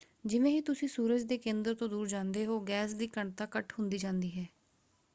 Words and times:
ਜਿਵੇਂ 0.25 0.51
ਹੀ 0.51 0.61
ਤੁਸੀਂ 0.61 0.87
ਸੂਰਜ 0.87 1.23
ਦੇ 1.23 1.37
ਕੇਂਦਰ 1.37 1.73
ਤੋਂ 1.75 1.89
ਦੂਰ 1.89 2.07
ਜਾਂਦੇ 2.07 2.45
ਹੋ 2.45 2.59
ਗੈਸ 2.59 2.93
ਦੀ 2.93 3.07
ਘਣਤਾ 3.17 3.47
ਘੱਟ 3.57 3.73
ਹੁੰਦੀ 3.79 3.97
ਜਾਂਦੀ 3.97 4.31
ਹੈ। 4.31 4.45